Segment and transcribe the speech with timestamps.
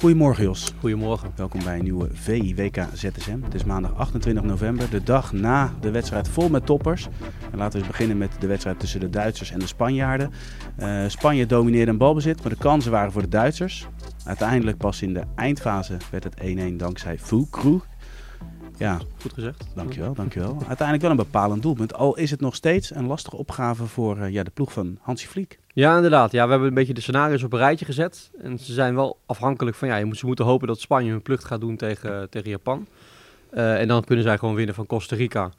[0.00, 0.72] Goedemorgen Jos.
[0.78, 1.32] Goedemorgen.
[1.36, 3.42] Welkom bij een nieuwe VIWK ZSM.
[3.42, 7.08] Het is maandag 28 november, de dag na de wedstrijd vol met toppers.
[7.52, 10.30] En laten we eens beginnen met de wedstrijd tussen de Duitsers en de Spanjaarden.
[10.76, 13.86] Eh, Spanje domineerde een balbezit, maar de kansen waren voor de Duitsers.
[14.24, 17.86] Uiteindelijk pas in de eindfase werd het 1-1 dankzij Fulkrug.
[18.80, 19.64] Ja, Goed gezegd.
[19.74, 20.52] dankjewel, dankjewel.
[20.66, 21.94] Uiteindelijk wel een bepalend doelpunt.
[21.94, 25.26] Al is het nog steeds een lastige opgave voor eh, ja, de ploeg van Hansi
[25.26, 25.58] Vliek.
[25.72, 26.32] Ja, inderdaad.
[26.32, 28.30] Ja, we hebben een beetje de scenario's op een rijtje gezet.
[28.42, 31.22] En ze zijn wel afhankelijk van, ja, je moet, ze moeten hopen dat Spanje hun
[31.22, 32.86] plucht gaat doen tegen, tegen Japan.
[33.50, 35.50] Eh, en dan kunnen zij gewoon winnen van Costa Rica.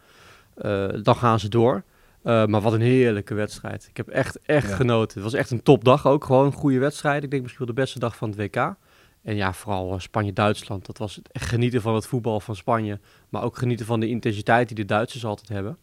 [0.55, 1.83] Eh, dan gaan ze door.
[2.23, 3.87] Maar wat een heerlijke wedstrijd.
[3.89, 4.75] Ik heb echt, echt Ja.
[4.75, 5.13] genoten.
[5.21, 6.23] Het was echt een topdag ook.
[6.25, 7.23] Gewoon een goede wedstrijd.
[7.23, 8.75] Ik denk misschien wel de beste dag van het WK.
[9.21, 10.85] En ja, vooral eh, Spanje-Duitsland.
[10.85, 12.99] Dat was echt genieten van het voetbal van Spanje.
[13.29, 15.77] Maar ook genieten van de intensiteit die de Duitsers altijd hebben.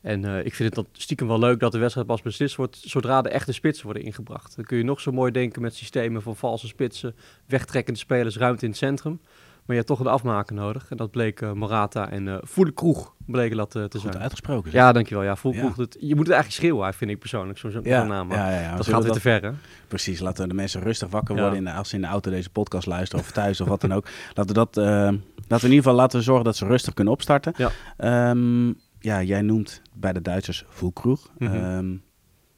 [0.00, 2.76] En eh, ik vind het dan stiekem wel leuk dat de wedstrijd pas beslist wordt
[2.76, 4.56] zodra de echte spitsen worden ingebracht.
[4.56, 8.64] Dan kun je nog zo mooi denken met systemen van valse spitsen, wegtrekkende spelers, ruimte
[8.64, 9.20] in het centrum.
[9.68, 10.86] Maar je hebt toch een afmaker nodig.
[10.90, 14.22] En dat bleek eh, Morata en eh Voele Kroeg bleken dat eh, te Goed zijn.
[14.22, 14.70] uitgesproken.
[14.70, 14.80] zeg.
[14.80, 15.24] Ja, dankjewel.
[15.24, 15.62] Ja, Voele Ja.
[15.62, 18.32] Kroeg, dat- je moet het eigenlijk schreeuwen, vind ik persoonlijk, zo'n ja, naam.
[18.32, 19.50] ja, ja, Dat gaat weer te ver, hè?
[19.88, 22.50] Precies, laten de mensen rustig wakker worden in de, als ze in de auto deze
[22.50, 24.06] podcast luisteren of thuis of wat dan ook.
[24.34, 25.12] Laten we dat, laten
[25.46, 27.52] we in ieder geval laten we zorgen dat ze rustig kunnen opstarten.
[27.56, 27.70] Ja.
[27.96, 28.66] Ehm,
[29.00, 31.30] ja, jij noemt bij de Duitsers Voelkroeg.
[31.38, 31.54] Mhm.
[31.54, 31.90] Ehm,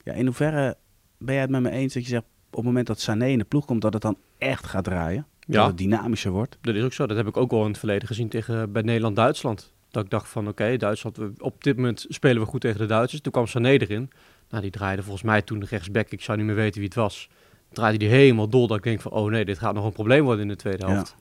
[0.03, 0.77] ja, in hoeverre
[1.19, 3.39] ben jij het met me eens dat je zegt op het moment dat Sané in
[3.39, 5.27] de ploeg komt dat het dan echt gaat draaien?
[5.51, 5.67] Dat Ja.
[5.67, 6.59] het dynamischer wordt?
[6.61, 7.07] Dat is ook zo.
[7.07, 9.73] Dat heb ik ook al in het verleden gezien tegen, bij Nederland-Duitsland.
[9.91, 12.87] Dat ik dacht van, oké, Duitsland, we- op dit moment spelen we goed tegen de
[12.87, 13.23] Duitsers.
[13.23, 14.11] Toen kwam Sané erin.
[14.51, 16.09] Nou, die draaide volgens mij toen de rechtsback.
[16.11, 17.29] Ik zou niet meer weten wie het was.
[17.73, 18.67] Draaide die helemaal dol.
[18.67, 20.87] Dat ik denk van, oh nee, dit gaat nog een probleem worden in de tweede
[20.87, 21.17] helft.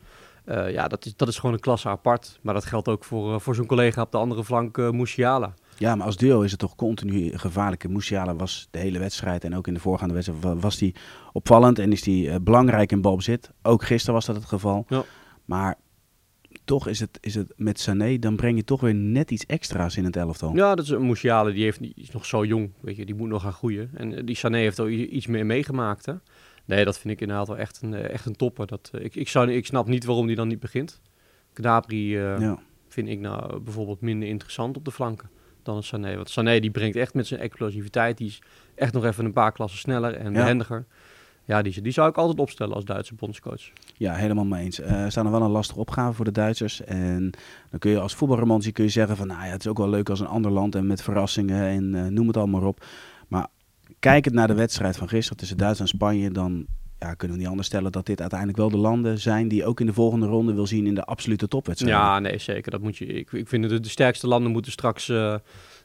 [0.46, 2.40] Ja, ja dat, is, dat is gewoon een klasse apart.
[2.42, 5.54] Maar dat geldt ook voor, eh, voor zijn collega op de andere flank, eh Musiala.
[5.80, 7.90] Ja, maar als duo is het toch continu gevaarlijk.
[7.90, 10.94] Musiala was de hele wedstrijd en ook in de voorgaande wedstrijd wa- was hij
[11.34, 13.52] opvallend en is hij eh, belangrijk in balbezit.
[13.62, 14.86] Ook gisteren was dat het geval.
[14.88, 15.04] Ja.
[15.46, 15.76] Maar
[16.66, 19.98] toch is het, is het met Sané, dan breng je toch weer net iets extra's
[19.98, 20.56] in het elftal.
[20.56, 23.16] Ja, dat is een Musiala, die, heeft, die is nog zo jong, weet je, die
[23.16, 23.90] moet nog gaan groeien.
[23.94, 26.14] En eh, die Sané heeft i- iets meer meegemaakt, hè.
[26.66, 28.68] Nee, dat vind ik inderdaad wel echt een, eh, echt een topper.
[28.68, 31.02] Dat, ik, ik, zou, ik snap niet waarom die dan niet begint.
[32.40, 32.60] Ja.
[32.88, 35.30] vind ik nou bijvoorbeeld minder interessant op de flanken
[35.64, 36.16] dan een Sané.
[36.16, 38.42] Want Sané die brengt echt met zijn explosiviteit, die is
[38.76, 40.40] echt nog even een paar klassen sneller en Ja.
[40.40, 40.86] behendiger.
[41.46, 43.72] Ja, die, die zou ik altijd opstellen als Duitse bondscoach.
[43.98, 44.80] Ja, helemaal mee eens.
[44.80, 46.84] Eh, Er staan er wel een lastige opgave voor de Duitsers.
[46.84, 47.32] En
[47.70, 49.28] dan kun je als voetbalromantie kun je zeggen van...
[49.28, 51.96] nou ja, het is ook wel leuk als een ander land en met verrassingen en
[51.96, 52.86] eh, noem het allemaal op.
[53.28, 53.48] Maar
[54.00, 56.32] kijkend naar de wedstrijd van gisteren tussen Duitsland en Spanje...
[56.32, 56.66] dan
[57.00, 59.48] ja, kunnen we niet anders stellen dat dit uiteindelijk wel de landen zijn...
[59.48, 61.96] die ook in de volgende ronde wil zien in de absolute topwedstrijd.
[61.96, 62.72] Ja, nee, zeker.
[62.72, 65.36] Dat moet je, ik, ik vind dat de, de sterkste landen moeten straks eh,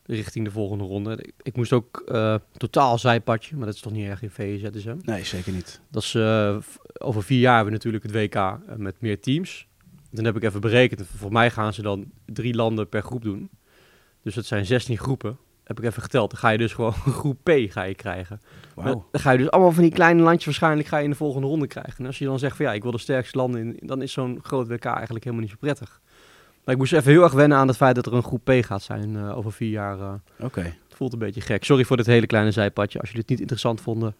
[0.07, 1.17] richting de volgende ronde.
[1.17, 4.97] Ik, ik moest ook eh, totaal zijpadje, maar dat is toch niet erg in VZSM.
[5.03, 5.81] Nee, zeker niet.
[5.91, 6.57] Dat is, eh,
[6.99, 9.67] over vier jaar hebben we natuurlijk het WK met meer teams.
[10.11, 11.07] Dan heb ik even berekend.
[11.17, 13.51] Voor mij gaan ze dan drie landen per groep doen.
[14.23, 15.39] Dus dat zijn 16 groepen.
[15.65, 16.31] Heb ik even geteld.
[16.31, 18.41] Dan ga je dus gewoon groep P ga je krijgen.
[18.75, 21.47] Dan ga je dus allemaal van die kleine landjes waarschijnlijk ga je in de volgende
[21.47, 21.95] ronde krijgen.
[21.99, 24.13] En als je dan zegt van ja, ik wil de sterkste landen in, dan is
[24.13, 26.01] zo'n groot WK eigenlijk helemaal niet zo prettig.
[26.65, 28.51] Maar ik moest even heel erg wennen aan het feit dat er een groep P
[28.65, 29.99] gaat zijn eh, over vier jaar.
[30.01, 30.13] eh.
[30.41, 30.61] Oké.
[30.61, 31.65] het voelt een beetje gek.
[31.65, 32.99] Sorry voor dit hele kleine zijpadje.
[32.99, 34.17] Als jullie het niet interessant vonden,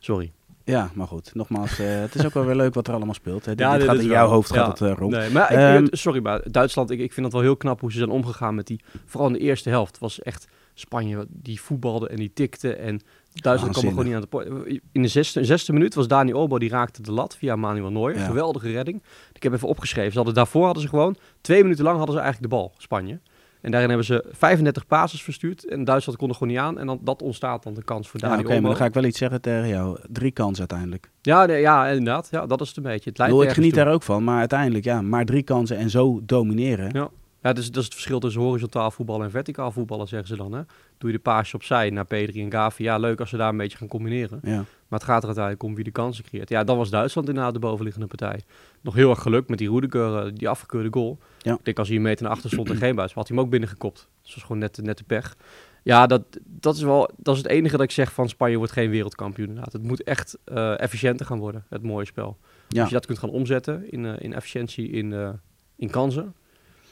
[0.00, 0.32] sorry.
[0.64, 1.34] Ja, maar goed.
[1.34, 3.44] Nogmaals, eh, het is ook wel weer leuk wat er allemaal speelt.
[3.44, 3.50] Hè.
[3.54, 4.16] Dit, Ja, dit dit gaat in wel.
[4.16, 4.64] jouw hoofd Ja.
[4.64, 5.12] gaat het rond.
[5.12, 7.92] Nee, maar ik, Ehm, sorry, maar Duitsland, ik, ik vind het wel heel knap hoe
[7.92, 8.80] ze zijn omgegaan met die.
[9.06, 10.48] Vooral in de eerste helft was echt
[10.78, 12.74] Spanje die voetbalde en die tikte.
[12.74, 13.00] En
[13.32, 14.46] Duitsland kwam er gewoon niet aan de poort.
[14.92, 18.16] In de zesde, zesde minuut was Dani Olmo, die raakte de lat via Manuel Neuer.
[18.16, 18.24] Ja.
[18.24, 19.02] Geweldige redding.
[19.32, 20.10] Ik heb even opgeschreven.
[20.10, 23.20] Ze hadden, daarvoor hadden ze gewoon twee minuten lang hadden ze eigenlijk de bal, Spanje.
[23.60, 25.64] En daarin hebben ze 35 passes verstuurd.
[25.64, 26.78] En Duitsland kon er gewoon niet aan.
[26.78, 28.94] En dan, dat ontstaat dan de kans voor Ja, Dani Oké, maar dan ga ik
[28.94, 29.98] wel iets zeggen tegen jou.
[30.08, 31.10] Drie kansen uiteindelijk.
[31.22, 32.28] Ja, nee, ja, inderdaad.
[32.30, 33.10] Ja, dat is het een beetje.
[33.10, 33.84] Het bedoel, ik geniet toe.
[33.84, 36.90] daar ook van, maar uiteindelijk ja, maar drie kansen en zo domineren.
[36.92, 37.10] Ja.
[37.48, 40.52] Ja, dus, dat is het verschil tussen horizontaal voetballen en verticaal voetballen, zeggen ze dan.
[40.52, 40.62] Hè?
[40.98, 42.82] Doe je de paasje opzij naar Pedri en Gavi.
[42.82, 44.40] Ja, leuk als ze daar een beetje gaan combineren.
[44.42, 44.56] Ja.
[44.56, 46.48] Maar het gaat er uiteindelijk om wie de kansen creëert.
[46.48, 48.40] Ja, dan was Duitsland inderdaad de bovenliggende partij.
[48.80, 51.18] Nog heel erg geluk met die Rudiger, eh, die afgekeurde goal.
[51.38, 51.54] Ja.
[51.54, 53.44] Ik denk als hij een meter naar achter stond en geen buis, had hij hem
[53.44, 53.96] ook binnengekopt.
[53.96, 55.36] Dus dat was gewoon net, net de pech.
[55.82, 58.72] Ja, dat, dat is wel dat is het enige dat ik zeg van Spanje wordt
[58.72, 59.72] geen wereldkampioen inderdaad.
[59.72, 62.36] Het moet echt eh, efficiënter gaan worden, het mooie spel.
[62.68, 62.80] Ja.
[62.80, 65.38] Als je dat kunt gaan omzetten in, eh, in efficiëntie, in,
[65.76, 66.34] in kansen.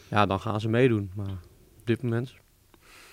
[0.09, 1.11] Ja, dan gaan ze meedoen.
[1.15, 1.31] Maar
[1.79, 2.35] op dit moment...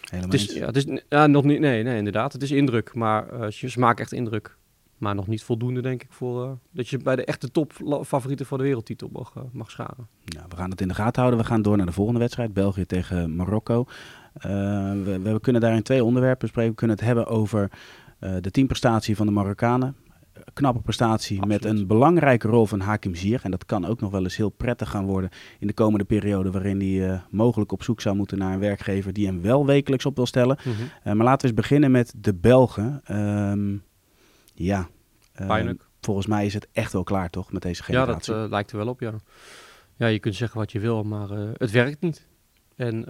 [0.09, 2.33] Helemaal Het is, ja, het is ja, nog niet, nee, nee, inderdaad.
[2.33, 4.57] Het is indruk, maar eh, ze, ze maken echt indruk.
[4.97, 7.73] Maar nog niet voldoende, denk ik, voor eh, dat je bij de echte top
[8.05, 10.07] favorieten voor de wereldtitel mag, eh, mag scharen.
[10.25, 11.41] Ja, we gaan het in de gaten houden.
[11.41, 12.53] We gaan door naar de volgende wedstrijd.
[12.53, 13.85] België tegen Marokko.
[14.33, 16.71] We, we kunnen daarin twee onderwerpen bespreken.
[16.71, 17.71] We kunnen het hebben over
[18.19, 19.95] de teamprestatie van de Marokkanen.
[20.53, 23.43] Knappe prestatie met een belangrijke rol van Hakim Ziyech.
[23.43, 26.51] En dat kan ook nog wel eens heel prettig gaan worden in de komende periode...
[26.51, 29.13] waarin hij eh, mogelijk op zoek zou moeten naar een werkgever...
[29.13, 30.57] die hem wel wekelijks op wil stellen.
[30.57, 33.01] Eh, maar laten we eens beginnen met de Belgen.
[33.03, 33.75] Ehm,
[34.53, 34.89] ja,
[35.33, 35.87] eh, Pijnlijk.
[36.01, 38.33] volgens mij is het echt wel klaar toch met deze Ja, generatie.
[38.33, 39.13] dat eh, lijkt er wel op, ja.
[39.95, 42.27] Ja, je kunt zeggen wat je wil, maar het werkt niet.
[42.75, 43.05] En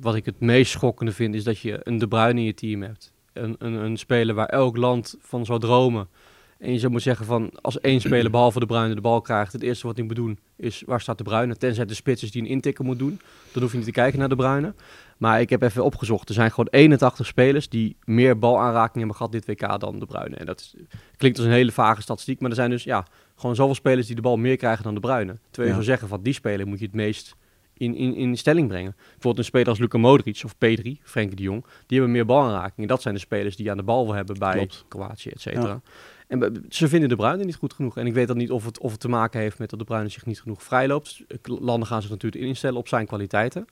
[0.00, 2.82] wat ik het meest schokkende vind, is dat je een De Bruyne in je team
[2.82, 3.12] hebt.
[3.32, 6.08] Een, een, een speler waar elk land van zou dromen.
[6.58, 9.52] En je zou moeten zeggen van, als één speler behalve De Bruyne de bal krijgt,
[9.52, 11.56] het eerste wat hij moet doen is, waar staat De Bruyne?
[11.56, 13.20] Tenzij de spits is die een intikker moet doen.
[13.52, 14.74] Dan hoef je niet te kijken naar De Bruyne.
[15.16, 19.32] Maar ik heb even opgezocht, er zijn gewoon 81 spelers die meer balaanraking hebben gehad
[19.32, 20.36] dit WK dan De Bruyne.
[20.36, 20.74] En dat is,
[21.16, 23.06] klinkt als een hele vage statistiek, maar er zijn dus ja,
[23.36, 25.32] gewoon zoveel spelers die de bal meer krijgen dan De Bruyne.
[25.32, 25.72] Terwijl je Ja.
[25.72, 27.36] zou zeggen, van die speler moet je het meest
[27.76, 28.94] in, in, in stelling brengen.
[28.96, 32.88] Bijvoorbeeld een speler als Luka Modric of Pedri, Frenkie de Jong, die hebben meer balaanraking.
[32.88, 34.84] Dat zijn de spelers die aan de bal wil hebben bij Klopt.
[34.88, 35.80] Kroatië, et cetera.
[36.26, 37.96] En ze vinden De Bruyne niet goed genoeg.
[37.96, 39.84] En ik weet dan niet of het, of het te maken heeft met dat De
[39.84, 41.24] Bruyne zich niet genoeg vrijloopt.
[41.42, 43.66] Landen gaan zich natuurlijk instellen op zijn kwaliteiten.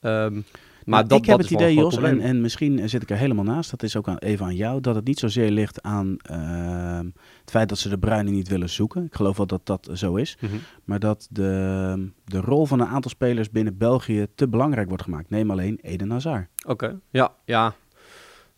[0.00, 0.42] Ehm, maar
[0.84, 3.70] Nou, dat, ik heb dat het idee, Jos, en, misschien zit ik er helemaal naast,
[3.70, 7.06] dat is ook aan, even aan jou, dat het niet zozeer ligt aan ehm,
[7.40, 9.04] het feit dat ze de Bruyne niet willen zoeken.
[9.04, 10.36] Ik geloof wel dat dat zo is.
[10.40, 10.54] Mhm.
[10.84, 15.30] Maar dat de, de rol van een aantal spelers binnen België te belangrijk wordt gemaakt.
[15.30, 16.48] Neem alleen Eden Hazard.
[16.66, 17.74] Oké, ja, ja.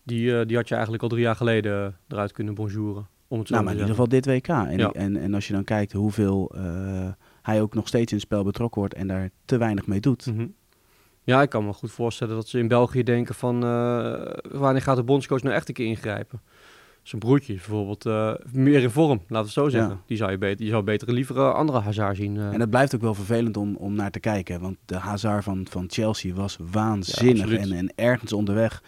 [0.02, 3.06] Die, eh, die had je eigenlijk al drie jaar geleden eh, eruit kunnen bonjouren.
[3.28, 4.48] Om het Nou, maar in ieder geval dit WK.
[4.48, 4.90] En, Ja.
[4.90, 6.62] en, en als je dan kijkt hoeveel eh,
[7.42, 10.26] hij ook nog steeds in het spel betrokken wordt en daar te weinig mee doet.
[10.26, 10.46] Mhm.
[11.22, 13.64] Ja, ik kan me goed voorstellen dat ze in België denken van...
[13.64, 14.22] eh,
[14.58, 16.40] wanneer gaat de bondscoach nou echt een keer ingrijpen?
[17.02, 19.90] Zijn broertje is bijvoorbeeld eh, meer in vorm, laten we het zo zeggen.
[19.90, 20.00] Ja.
[20.06, 22.36] Die zou je beter, die zou beter liever andere Hazard zien.
[22.36, 24.60] En het blijft ook wel vervelend om, om naar te kijken.
[24.60, 27.52] Want de Hazard van, van Chelsea was waanzinnig.
[27.52, 28.82] en, en ergens onderweg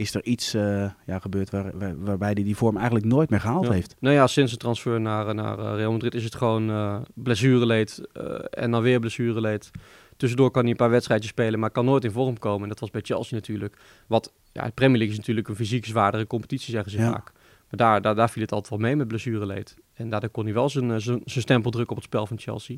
[0.00, 3.40] is er iets eh, ja, gebeurd waar, waar- waarbij hij die vorm eigenlijk nooit meer
[3.40, 3.72] gehaald Ja.
[3.72, 3.94] heeft.
[3.98, 8.00] Nou ja, sinds de transfer naar, naar eh, Real Madrid is het gewoon eh blessureleed
[8.50, 9.70] en dan weer blessureleed.
[10.16, 12.62] Tussendoor kan hij een paar wedstrijdjes spelen, maar kan nooit in vorm komen.
[12.62, 13.76] En dat was bij Chelsea natuurlijk.
[14.06, 17.10] Wat, ja, de Premier League is natuurlijk een fysiek zwaardere competitie, zeggen ze Ja.
[17.10, 17.32] vaak.
[17.34, 19.76] Maar daar, daar, daar viel het altijd wel mee met blessureleed.
[19.94, 22.76] En daardoor kon hij wel zijn, zijn, zijn stempel drukken op het spel van Chelsea.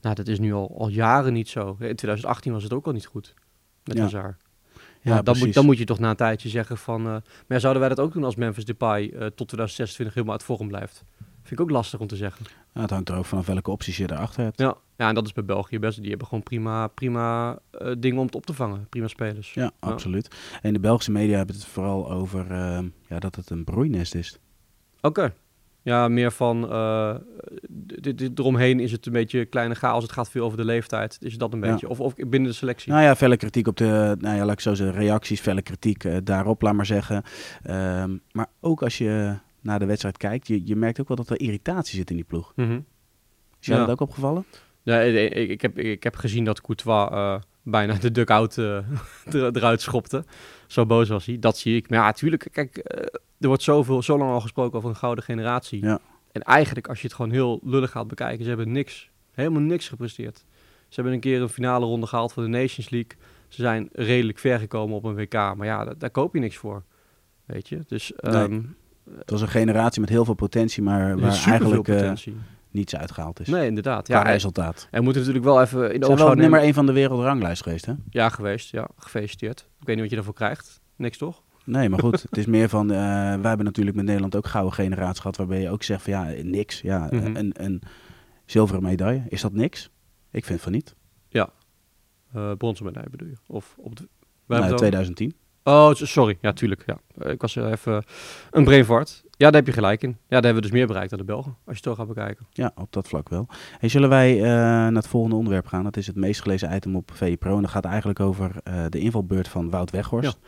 [0.00, 1.68] Nou, dat is nu al, al jaren niet zo.
[1.68, 3.34] In 2018 was het ook al niet goed
[3.84, 4.02] met Ja.
[4.02, 4.42] Hazard.
[5.06, 7.00] Ja, dan, moet, dan moet je toch na een tijdje zeggen van...
[7.00, 10.36] eh, maar ja, zouden wij dat ook doen als Memphis Depay eh, tot 2026 helemaal
[10.36, 11.04] uit vorm blijft?
[11.42, 12.46] Vind ik ook lastig om te zeggen.
[12.72, 14.58] Het hangt er ook vanaf welke opties je erachter hebt.
[14.58, 16.00] Ja, ja en dat is bij België best.
[16.00, 18.86] Die hebben gewoon prima, prima eh, dingen om het op te vangen.
[18.88, 19.54] Prima spelers.
[19.54, 20.36] Ja, absoluut.
[20.62, 22.46] En de Belgische media hebben het vooral over
[23.08, 24.38] ja, dat het een broeinest is.
[25.00, 25.32] Oké.
[25.86, 26.70] Ja, meer van...
[26.70, 27.14] eh,
[27.68, 30.02] dit, dit, eromheen is het een beetje kleine chaos.
[30.02, 31.16] Het gaat veel over de leeftijd.
[31.20, 31.70] Is dat een Ja.
[31.70, 31.88] beetje?
[31.88, 32.92] Of, of binnen de selectie?
[32.92, 36.04] Nou ja, felle kritiek op de, nou ja, laat ik zo zeggen, reacties, felle kritiek
[36.04, 37.22] eh, daarop, laat maar zeggen.
[37.62, 41.30] Ehm, maar ook als je naar de wedstrijd kijkt, je, je merkt ook wel dat
[41.30, 42.52] er irritatie zit in die ploeg.
[42.56, 42.80] Mhm.
[43.60, 43.86] Is jou Ja.
[43.86, 44.44] dat ook opgevallen?
[44.82, 47.36] Ja, ik, ik, ik heb, ik heb gezien dat Courtois eh,
[47.66, 48.84] bijna de dugout er-
[49.32, 50.24] eruit schopte.
[50.66, 51.38] Zo boos was hij.
[51.38, 51.88] Dat zie ik.
[51.90, 52.48] Maar ja, natuurlijk.
[52.52, 53.00] Kijk, eh,
[53.40, 55.82] er wordt zoveel, zo lang al gesproken over een gouden generatie.
[55.84, 55.98] Ja.
[56.32, 59.88] En eigenlijk, als je het gewoon heel lullig gaat bekijken, ze hebben niks, helemaal niks
[59.88, 60.44] gepresteerd.
[60.88, 63.10] Ze hebben een keer een finale ronde gehaald voor de Nations League.
[63.48, 65.32] Ze zijn redelijk ver gekomen op een WK.
[65.32, 66.82] Maar ja, daar, daar koop je niks voor.
[67.44, 67.78] Weet je?
[67.86, 68.32] Dus Nee.
[68.34, 68.60] ehm
[69.18, 72.36] Het was een generatie met heel veel potentie, maar waar eigenlijk potentie.
[72.76, 73.48] Niets uitgehaald is.
[73.48, 74.08] nee, inderdaad.
[74.08, 74.88] Ja, en, resultaat.
[74.90, 76.42] en we moeten natuurlijk wel even in de oogschouw nemen.
[76.42, 77.92] nummer 1 van de wereldranglijst geweest, hè?
[78.10, 78.70] Ja, geweest.
[78.70, 79.60] Ja, gefeliciteerd.
[79.80, 80.80] Ik weet niet wat je daarvoor krijgt.
[80.96, 81.42] Niks toch?
[81.64, 82.96] Nee, maar goed, het is meer van, eh,
[83.40, 86.42] wij hebben natuurlijk met Nederland ook gouden generatie gehad, waarbij je ook zegt van ja,
[86.42, 86.80] niks.
[86.80, 87.36] Ja, eh, Mhm.
[87.36, 87.82] een, een
[88.44, 89.90] zilveren medaille, is dat niks?
[90.30, 90.94] Ik vind van niet.
[92.32, 93.34] Eh bronzen medaille bedoel je?
[93.46, 94.08] Of op de...
[94.46, 95.34] wij Nou, hebben het 2010.
[95.62, 96.38] al- Oh, sorry.
[96.40, 96.82] Ja, tuurlijk.
[96.86, 96.98] Ja.
[97.18, 98.04] Eh, Ik was er even
[98.50, 99.24] een brain fart.
[99.38, 100.08] Ja, daar heb je gelijk in.
[100.08, 101.50] Ja, daar hebben we dus meer bereikt dan de Belgen.
[101.52, 102.46] Als je het zo gaat bekijken.
[102.50, 103.46] Ja, op dat vlak wel.
[103.80, 105.84] En zullen wij eh, naar het volgende onderwerp gaan?
[105.84, 107.56] Dat is het meest gelezen item op VE Pro.
[107.56, 110.38] En dat gaat eigenlijk over eh, de invalbeurt van Wout Weghorst.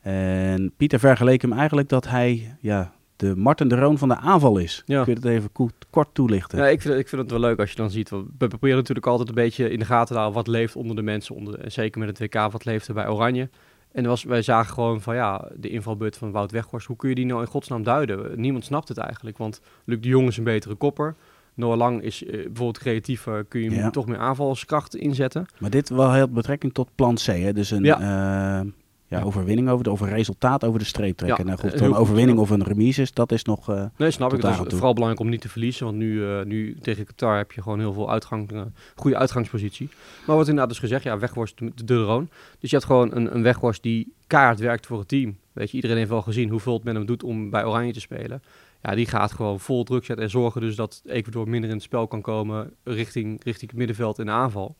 [0.00, 4.58] En Pieter vergeleek hem eigenlijk dat hij ja, de Martin de Roon van de aanval
[4.58, 4.82] is.
[4.86, 5.04] Ja.
[5.04, 6.58] Kun je het even ko- kort toelichten?
[6.58, 8.10] Ja, ik, vind, ik vind het wel leuk als je dan ziet.
[8.10, 10.96] want We proberen natuurlijk altijd een beetje in de gaten te houden wat leeft onder
[10.96, 11.34] de mensen.
[11.34, 13.48] Onder, en zeker met het WK, wat leeft er bij Oranje.
[13.92, 16.86] En was, wij zagen gewoon van ja, de invalbeurt van Wout Weghorst.
[16.86, 18.40] Hoe kun je die nou in godsnaam duiden?
[18.40, 19.38] Niemand snapt het eigenlijk.
[19.38, 21.14] Want Luc de Jong is een betere kopper.
[21.54, 23.90] Noah Lang is eh, bijvoorbeeld creatief, eh, kun je hem Ja.
[23.90, 25.46] toch meer aanvalskracht inzetten.
[25.58, 27.52] Maar dit wel heel betrekking tot plan C, hè?
[27.52, 28.00] Dus een Ja.
[28.00, 28.64] ja.
[29.12, 31.44] Ja, overwinning over de, of een resultaat over de streep trekken.
[31.44, 33.68] Ja, nou goed, heel een overwinning of een remise, is, dat is nog...
[33.68, 34.44] eh, Nee, snap ik.
[34.44, 34.70] aan is toe.
[34.70, 35.84] vooral belangrijk om niet te verliezen.
[35.86, 38.60] Want nu, eh, nu tegen Qatar heb je gewoon heel veel uitgang, eh,
[38.94, 39.88] goede uitgangspositie.
[40.26, 42.28] Maar wat inderdaad dus gezegd, ja, Weghorst de, de Roon.
[42.60, 45.36] Dus je hebt gewoon een, een Weghorst die kaart werkt voor het team.
[45.52, 48.00] Weet je, iedereen heeft wel gezien hoeveel het met hem doet om bij Oranje te
[48.00, 48.42] spelen.
[48.82, 51.84] Ja, die gaat gewoon vol druk zetten en zorgen dus dat Ecuador minder in het
[51.84, 54.76] spel kan komen richting, richting het middenveld in de aanval.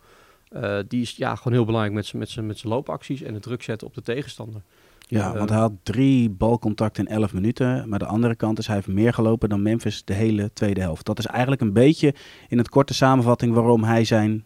[0.53, 3.35] Eh, die is ja, gewoon heel belangrijk met zijn met zijn- met zijn loopacties en
[3.35, 4.63] het druk zetten op de tegenstander.
[5.07, 7.89] ja, Eh, want hij had drie balcontacten in 11 minuten.
[7.89, 11.07] Maar de andere kant is, hij heeft meer gelopen dan Memphis de hele tweede helft.
[11.07, 12.15] Dat is eigenlijk een beetje
[12.49, 14.45] in het korte samenvatting waarom hij zijn...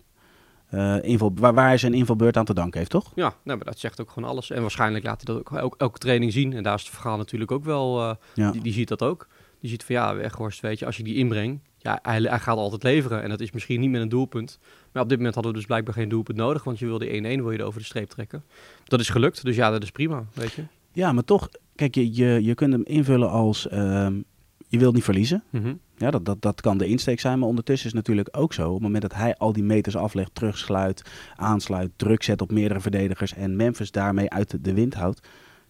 [1.03, 3.13] inval, waar, waar hij zijn invalbeurt aan te danken heeft, toch?
[3.15, 4.51] Ja, nou, maar dat zegt ook gewoon alles.
[4.51, 6.53] En waarschijnlijk laat hij dat ook elke, elke training zien.
[6.53, 8.17] En daar is het verhaal natuurlijk ook wel.
[8.35, 8.51] Ja.
[8.51, 9.29] die, die ziet dat ook.
[9.61, 12.57] Die ziet van ja, Weghorst, weet je, als je die inbreng, ja, hij, hij gaat
[12.57, 13.23] altijd leveren.
[13.23, 14.59] En dat is misschien niet met een doelpunt.
[14.93, 16.65] Maar op dit moment hadden we dus blijkbaar geen doelpunt nodig.
[16.65, 18.45] Want je wilde 1-1 wil je er over de streep trekken.
[18.85, 19.45] Dat is gelukt.
[19.45, 20.63] Dus ja, dat is prima, weet je.
[20.93, 23.69] Ja, maar toch, kijk, je, je, je kunt hem invullen als...
[23.69, 24.21] ehm,
[24.69, 25.43] je wilt niet verliezen.
[25.51, 25.75] Mhm.
[25.97, 28.67] Ja, dat, dat, dat kan de insteek zijn, maar ondertussen is het natuurlijk ook zo.
[28.67, 31.03] Op het moment dat hij al die meters aflegt, terugsluit,
[31.37, 35.29] aansluit, druk zet op meerdere verdedigers en Memphis daarmee uit de wind houdt,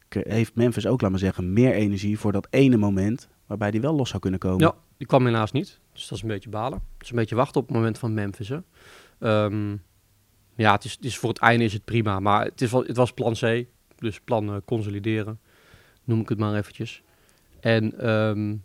[0.08, 3.94] heeft Memphis ook, laat maar zeggen, meer energie voor dat ene moment waarbij hij wel
[3.94, 4.66] los zou kunnen komen.
[4.66, 5.80] Ja, die kwam helaas niet.
[5.92, 6.82] Dus dat is een beetje balen.
[6.92, 8.50] Het is een beetje wachten op het moment van Memphis.
[9.18, 9.76] Ehm,
[10.56, 12.20] ja, het is, voor het einde is het prima.
[12.20, 13.64] Maar het, is het was plan C.
[13.98, 15.40] Dus plan eh, consolideren.
[16.04, 17.02] Noem ik het maar eventjes.
[17.60, 18.56] En ehm,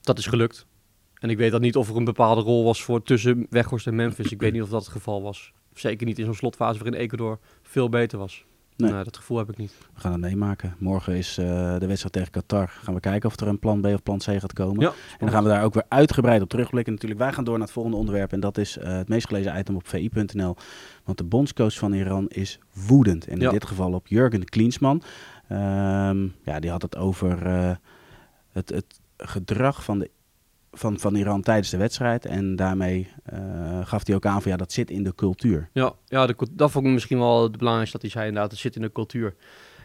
[0.00, 0.66] dat is gelukt.
[1.14, 3.94] En ik weet dat niet of er een bepaalde rol was voor tussen Weghorst en
[3.94, 4.32] Memphis.
[4.32, 5.52] Ik weet niet of dat het geval was.
[5.74, 8.44] Zeker niet in zo'n slotfase waarin Ecuador veel beter was.
[8.78, 8.92] Nee.
[8.92, 9.04] Nee.
[9.04, 9.72] dat gevoel heb ik niet.
[9.94, 10.74] We gaan het meemaken.
[10.78, 11.44] Morgen is eh,
[11.78, 12.68] de wedstrijd tegen Qatar.
[12.68, 14.80] Gaan we kijken of er een plan B of plan C gaat komen.
[14.80, 16.92] Ja, En dan gaan we daar ook weer uitgebreid op terugblikken.
[16.92, 18.32] Natuurlijk, wij gaan door naar het volgende onderwerp.
[18.32, 20.56] En dat is eh, het meest gelezen item op vi.nl.
[21.04, 23.26] Want de bondscoach van Iran is woedend.
[23.26, 23.50] En in Ja.
[23.50, 25.02] dit geval op Jurgen Klinsman.
[25.48, 27.70] Ehm, ja, die had het over eh,
[28.52, 30.10] het, het gedrag van, de,
[30.72, 32.26] van, van Iran tijdens de wedstrijd.
[32.26, 33.38] En daarmee eh,
[33.86, 35.68] gaf hij ook aan van ja, dat zit in de cultuur.
[35.72, 38.50] Ja, ja de, dat vond ik misschien wel het belangrijkste dat hij zei inderdaad.
[38.50, 39.34] Het zit in de cultuur.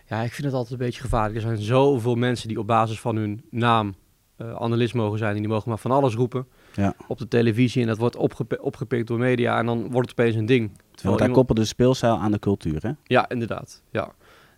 [0.08, 1.36] Ja, ik vind het altijd een beetje gevaarlijk.
[1.36, 3.96] Er zijn zoveel mensen die op basis van hun naam
[4.38, 5.36] eh analist mogen zijn.
[5.36, 6.94] En die mogen maar van alles roepen Ja.
[7.08, 7.82] op de televisie.
[7.82, 9.58] En dat wordt opgepi- opgepikt door media.
[9.60, 10.68] En dan wordt het opeens een ding.
[10.70, 12.82] Terwijl Want hij iemand- koppelde de speelstijl aan de cultuur.
[12.82, 12.92] Hè?
[13.04, 13.82] Ja, inderdaad.
[13.92, 14.12] Ja,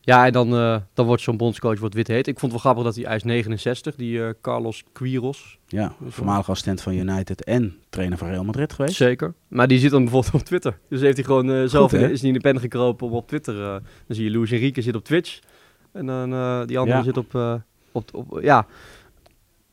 [0.05, 2.27] ja en dan, eh, dan wordt zo'n bondscoach wordt wit heet.
[2.27, 5.59] Ik vond het wel grappig dat hij, is 69, die eh, Carlos Quiros.
[5.67, 8.95] Ja, voormalig assistent van United en trainer van Real Madrid geweest.
[8.95, 9.33] Zeker.
[9.47, 10.79] Maar die zit dan bijvoorbeeld op Twitter.
[10.89, 13.55] Dus heeft hij gewoon eh, zelf is niet in de pen gekropen om op Twitter.
[14.07, 15.39] dan zie je Luis Enrique zit op Twitch.
[15.91, 16.29] En dan
[16.67, 17.03] die andere Ja.
[17.03, 18.39] zit op, op, op...
[18.41, 18.65] Ja,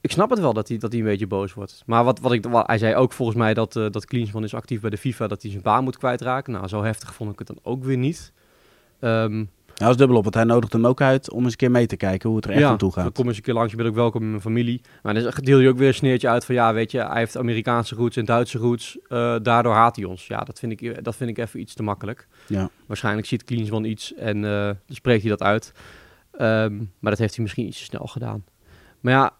[0.00, 1.82] ik snap het wel dat hij, dat hij een beetje boos wordt.
[1.86, 4.54] Maar wat, wat ik, wat, hij zei ook volgens mij dat, eh dat Klinsman is
[4.54, 5.26] actief bij de FIFA.
[5.26, 6.52] Dat hij zijn baan moet kwijtraken.
[6.52, 8.32] Nou, zo heftig vond ik het dan ook weer niet.
[9.00, 9.46] Ehm, Nou,
[9.82, 11.86] dat is dubbel op, want hij nodigt hem ook uit om eens een keer mee
[11.86, 13.12] te kijken hoe het er echt aan toe gaat.
[13.12, 14.80] kom eens een keer langs, je bent ook welkom in mijn familie.
[15.02, 17.36] Maar dan deel je ook weer een sneertje uit van, ja, weet je, hij heeft
[17.36, 18.98] Amerikaanse roots en Duitse roots.
[19.08, 20.26] eh, daardoor haat hij ons.
[20.26, 22.28] Ja, dat vind ik, dat vind ik even iets te makkelijk.
[22.46, 22.70] Ja.
[22.86, 25.72] Waarschijnlijk ziet Klinsman iets en dan spreekt hij dat uit.
[26.32, 28.44] Ehm, maar dat heeft hij misschien iets te snel gedaan.
[29.00, 29.32] Maar ja,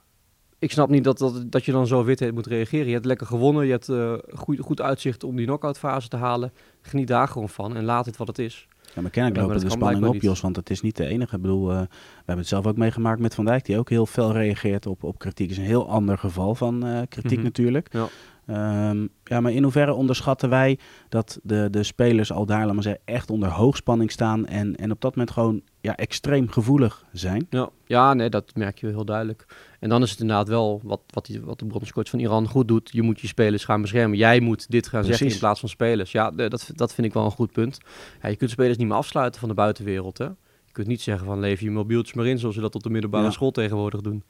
[0.59, 2.87] ik snap niet dat, dat, dat je dan zo wit moet reageren.
[2.87, 6.17] Je hebt lekker gewonnen, je hebt eh, goed, goed uitzicht om die knock-out fase te
[6.17, 6.53] halen.
[6.81, 8.69] Geniet daar gewoon van en laat het wat het is.
[8.95, 11.37] Ja, maar kennelijk lopen de spanning op, Jos, want het is niet de enige.
[11.37, 14.07] Ik bedoel, eh, we hebben het zelf ook meegemaakt met Van Dijk, die ook heel
[14.07, 15.51] fel reageert op, op kritiek.
[15.51, 17.47] is een heel ander geval van eh, kritiek Mhm.
[17.47, 17.89] natuurlijk.
[17.93, 18.07] Ja.
[18.47, 23.03] Ehm, ja, maar in hoeverre onderschatten wij dat de, de spelers al daar, maar zeggen,
[23.05, 27.47] echt onder hoogspanning staan en, en op dat moment gewoon ja, extreem gevoelig zijn?
[27.51, 29.47] Ja, ja, nee, dat merk je heel duidelijk.
[29.83, 32.69] En dan is het inderdaad wel wat, wat, die, wat de bondscoach van Iran goed
[32.69, 32.91] doet.
[32.93, 34.19] Je moet je spelers gaan beschermen.
[34.19, 36.13] Jij moet dit gaan zeggen in plaats van spelers.
[36.13, 37.79] Ja, de- dat, dat vind ik wel een goed punt.
[38.23, 40.19] Ja, je kunt spelers niet meer afsluiten van de buitenwereld.
[40.19, 40.25] Hè?
[40.25, 42.91] Je kunt niet zeggen van leef je mobieltjes maar in zoals ze dat op de
[42.91, 43.31] middelbare Ja.
[43.31, 44.23] school tegenwoordig doen.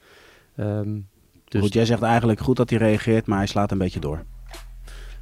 [0.55, 0.99] Ehm,
[1.47, 4.23] dus Goed, jij zegt eigenlijk goed dat hij reageert, maar hij slaat een beetje door.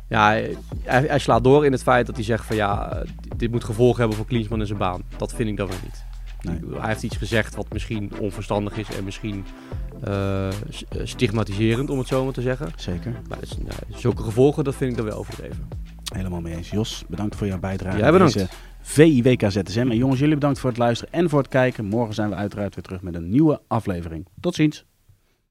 [0.10, 3.08] ja, hij, hij, slaat door in het feit dat hij zegt van ja, eh,
[3.38, 5.04] dit- moet gevolgen hebben voor Klinsman en zijn baan.
[5.18, 6.04] Dat vind ik dan weer niet.
[6.42, 6.80] Nee.
[6.80, 9.46] Hij heeft iets gezegd wat misschien onverstandig is en misschien
[10.04, 10.54] eh, eh,
[11.04, 12.72] stigmatiserend, om het zo maar te zeggen.
[12.76, 13.12] Zeker.
[13.12, 15.68] Maar dat is, nou, zulke gevolgen, dat vind ik dan wel overdreven.
[16.14, 16.70] Helemaal mee eens.
[16.70, 17.98] Jos, bedankt voor jouw bijdrage.
[17.98, 18.34] Jij bedankt.
[18.34, 18.50] Deze
[18.82, 19.88] VIWK ZSM.
[19.90, 21.86] En jongens, jullie bedankt voor het luisteren en voor het kijken.
[21.86, 24.28] Morgen zijn we uiteraard weer terug met een nieuwe aflevering.
[24.40, 24.86] Tot ziens.